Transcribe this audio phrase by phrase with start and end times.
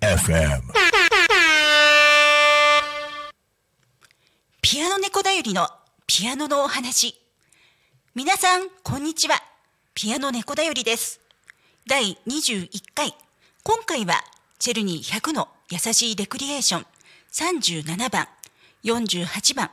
[0.00, 0.62] FM.
[4.62, 5.68] ピアノ猫だよりの
[6.06, 7.20] ピアノのお話。
[8.14, 9.42] 皆さん、こんにちは。
[9.94, 11.20] ピアノ猫だよりです。
[11.88, 13.16] 第21回。
[13.64, 14.22] 今回は、
[14.60, 16.86] チェルニー100の優しいレクリエーション
[17.32, 18.28] 37番、
[18.84, 19.70] 48番、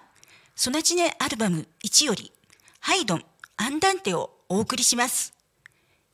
[0.60, 2.32] ソナチネアルバム1より、
[2.80, 3.24] ハイドン、
[3.58, 5.32] アンダンテをお送りします。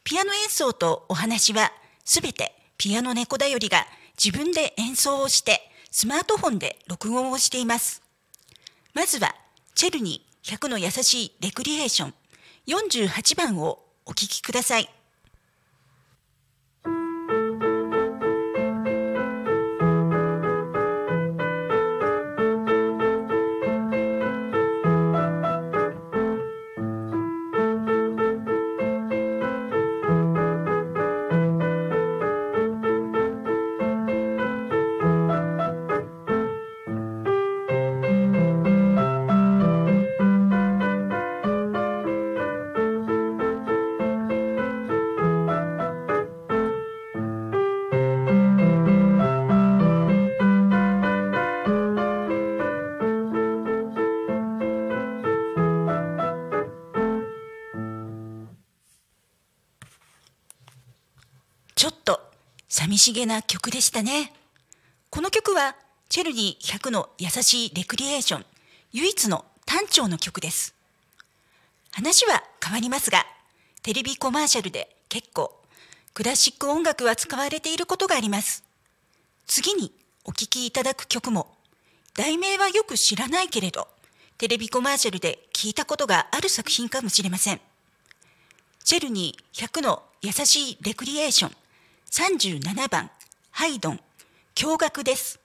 [0.03, 1.71] ピアノ演奏とお話は
[2.03, 3.87] すべてピアノ猫だよりが
[4.21, 5.61] 自分で演奏をして
[5.91, 8.03] スマートフォンで録音をしています。
[8.93, 9.33] まずは
[9.75, 12.13] チェルニー100の優しいレクリエーション
[12.67, 14.92] 48番をお聴きください。
[62.75, 64.33] 寂しげな曲でしたね。
[65.11, 65.75] この曲は
[66.09, 68.45] チェルニー100の優しいレクリエーション
[68.93, 70.73] 唯一の単調の曲です。
[71.91, 73.27] 話は変わりますが、
[73.83, 75.61] テレビコマーシャルで結構
[76.15, 78.63] クラシック音楽は使われていることがあります。
[79.45, 79.91] 次に
[80.25, 81.55] お聴きいただく曲も、
[82.17, 83.87] 題名はよく知らないけれど、
[84.39, 87.61] テレビコマーシャルで聞いたことがある作品かもしれません。
[88.83, 91.55] チェルニー100の優しいレクリエーション
[92.15, 93.09] 37番
[93.49, 93.99] ハイドン
[94.53, 95.39] 驚愕です。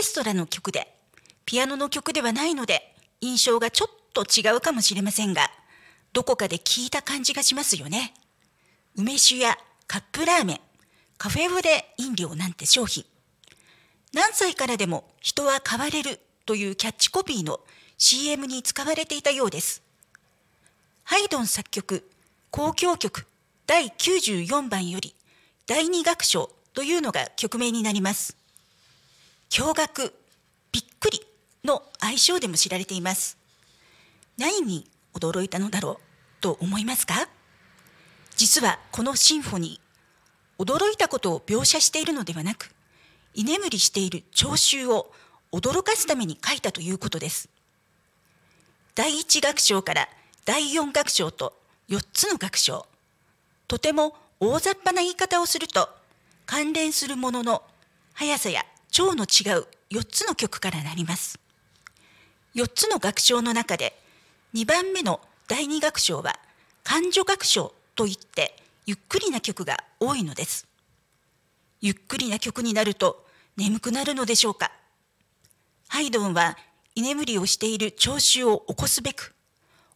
[0.00, 0.90] ケストラの曲で
[1.44, 5.50] ピアノの曲ではないので印象がちょっと違うかもしれませんが
[6.14, 8.14] どこかで聞いた感じがしますよね。
[8.96, 10.60] 梅酒やカップラーメン、
[11.18, 13.04] カフェオレ飲料なんて商品。
[14.14, 17.60] 何歳からでも人は変われるというキャッチコピーの
[17.98, 19.82] CM に使われていたようです。
[21.04, 22.08] ハイドン作曲、
[22.50, 23.26] 交響曲
[23.66, 25.14] 第94番より
[25.66, 28.39] 第二楽章というのが曲名になります。
[29.50, 30.12] 驚愕、
[30.70, 31.20] びっくり
[31.64, 33.36] の愛称でも知られています。
[34.38, 37.28] 何に驚いたのだろうと思いますか？
[38.36, 42.72] 実はこのシンフォニー、驚いたことを描写しているのではなく、
[43.34, 45.10] 居眠りしている聴衆を
[45.50, 47.48] 驚かすために書いたということです。
[48.94, 50.08] 第一楽章から
[50.44, 51.54] 第四楽章と
[51.88, 52.86] 4つの楽章。
[53.66, 55.88] とても大雑把な言い方をすると、
[56.46, 57.64] 関連するものの
[58.14, 61.38] 速さや調の違う4つの曲からなります。
[62.54, 63.96] 4つの楽章の中で、
[64.54, 66.38] 2番目の第2楽章は
[66.82, 68.56] 感情楽章といって
[68.86, 70.66] ゆっくりな曲が多いのです。
[71.80, 73.24] ゆっくりな曲になると
[73.56, 74.72] 眠くなるのでしょうか。
[75.88, 76.56] ハイドンは
[76.94, 79.34] 居眠りをしている聴衆を起こすべく、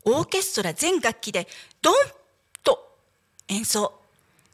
[0.05, 1.49] オーケストラ全楽器で
[1.83, 1.95] ドン
[2.63, 2.97] と
[3.49, 4.01] 演奏。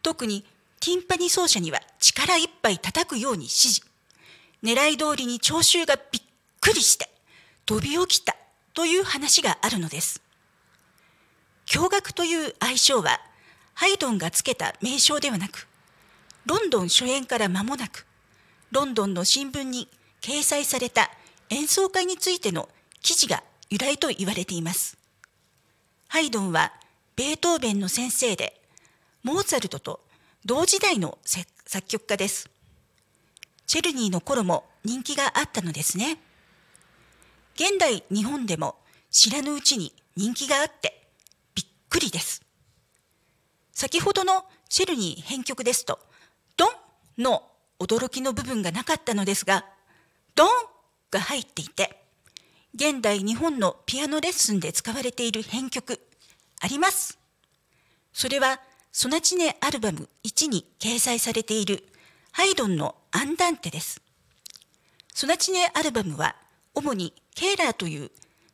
[0.02, 0.44] 特に
[0.80, 3.89] ティンパニ奏者には力いっぱい叩くように指示。
[4.62, 6.22] 狙い通りに聴衆がびっ
[6.60, 7.08] くりして
[7.66, 8.36] 飛び起きた
[8.74, 10.22] という話があるのです。
[11.66, 13.20] 驚愕という愛称は
[13.74, 15.66] ハイドンがつけた名称ではなく、
[16.44, 18.06] ロンドン初演から間もなく、
[18.72, 19.88] ロンドンの新聞に
[20.20, 21.10] 掲載された
[21.48, 22.68] 演奏会についての
[23.02, 24.98] 記事が由来と言われています。
[26.08, 26.72] ハイドンは
[27.16, 28.60] ベートーベンの先生で、
[29.22, 30.00] モーツァルトと
[30.44, 32.50] 同時代の作曲家です。
[33.70, 36.18] チェルニーの頃も人気があったのですね。
[37.54, 38.74] 現代日本でも
[39.12, 41.06] 知らぬうちに人気があって
[41.54, 42.42] びっくりです。
[43.70, 46.00] 先ほどのチェルニー編曲ですと、
[46.56, 47.44] ドンの
[47.78, 49.64] 驚きの部分がなかったのですが、
[50.34, 50.48] ドン
[51.12, 52.02] が入っていて、
[52.74, 56.00] 現代日本のピアノレッスンで使われている編曲
[56.60, 57.20] あります。
[58.12, 61.84] それはソナチネアルバム1に掲載されている
[62.32, 64.00] ハイドンのアンダンテです。
[65.12, 66.36] ソナチネアルバムは
[66.74, 68.10] 主にケーラーという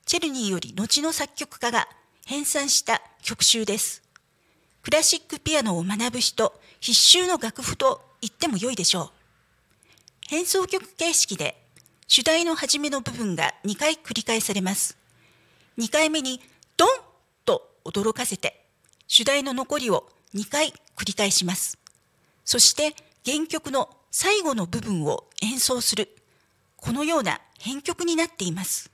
[0.07, 1.87] チェルニーより後の作曲家が
[2.25, 4.03] 編纂した曲集です。
[4.83, 9.11] クラシックピアノを学ぶ人必修の楽譜と言っても良いでしょう。
[10.29, 11.63] 変奏曲形式で
[12.09, 14.97] 主題の初めの部分が2回繰り返されます。
[15.77, 16.41] 2回目に
[16.79, 16.89] ドン
[17.45, 18.65] と驚かせて
[19.07, 21.79] 主題の残りを2回繰り返します。
[22.45, 22.95] そして
[23.27, 26.09] 原曲の最後の部分を演奏する。
[26.77, 28.91] このような編曲になっています。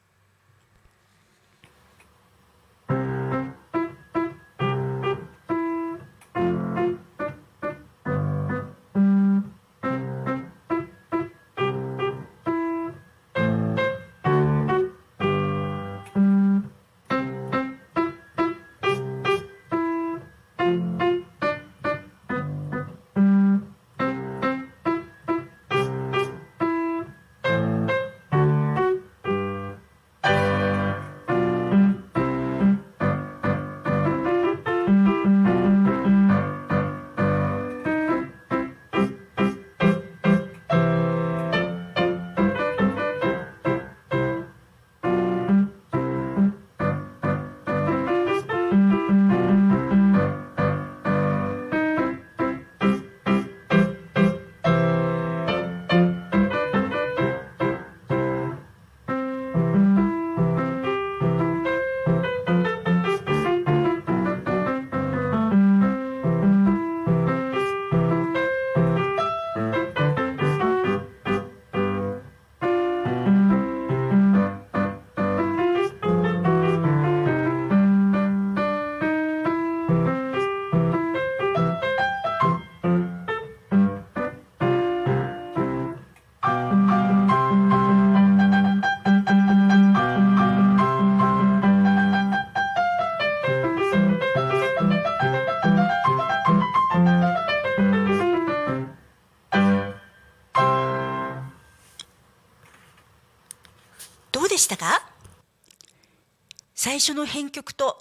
[106.85, 107.97] 最初の編曲と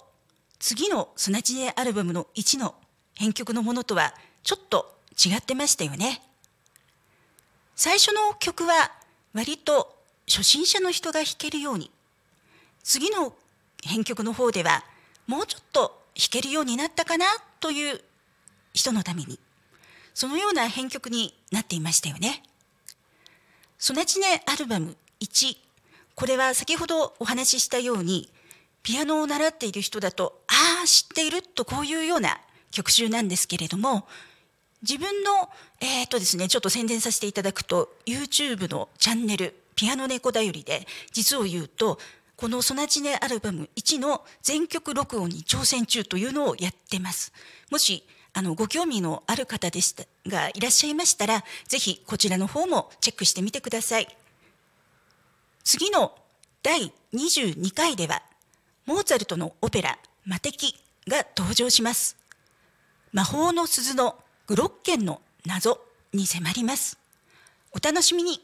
[0.58, 2.74] 次のソナチネアルバムの1の
[3.14, 4.12] 編曲のものとは
[4.42, 6.20] ちょっと違ってましたよね。
[7.76, 8.90] 最初の曲は
[9.34, 9.96] 割と
[10.28, 11.92] 初心者の人が弾けるように
[12.82, 13.34] 次の
[13.84, 14.82] 編曲の方では
[15.28, 17.26] もうちょっと弾けるようになったかな
[17.60, 18.00] という
[18.74, 19.38] 人のために
[20.12, 22.42] そのような編曲になっていましたよね。
[23.78, 25.56] ソナチネアルバム1
[26.16, 28.31] これは先ほどお話ししたように
[28.82, 34.06] ピアノを習っている人だとああ知っているとこういうような曲集なんですけれども
[34.82, 35.48] 自分の
[35.80, 41.98] えっ、とですねちょっと宣伝させていただくと YouTube のチャンネル「ピアノ猫だより」で実を言うと
[42.36, 47.32] このソナチネアルバム1の全曲録音に挑戦中というのをやってます。
[47.70, 54.08] もしあのご興味のある方でしたがいらっしゃいましたらぜひこちらの方もチェックしてみてください。
[55.62, 56.18] 次の
[56.62, 58.22] 第22回では
[58.84, 62.16] モーツァルトのオペラ「魔敵」が登場します。
[63.12, 65.80] 魔法の鈴のグロッケンの謎
[66.12, 66.98] に迫ります。
[67.72, 68.42] お楽しみに。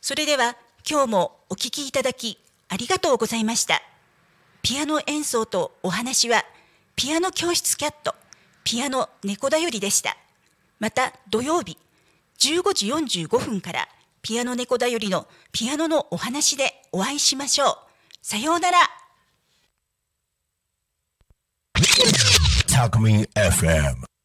[0.00, 0.56] それでは
[0.88, 3.82] 今日もお聴きいただきありがとうございました。
[4.62, 6.44] ピアノ演奏とお話は
[6.96, 8.14] ピアノ教室キャット
[8.64, 10.16] ピアノ猫だよりでした。
[10.80, 11.76] また土曜日
[12.38, 12.86] 15時
[13.26, 13.88] 45分から
[14.22, 17.83] ピアノ猫だよりのピアノのお話でお会いしましょう。
[18.26, 18.78] さようなら。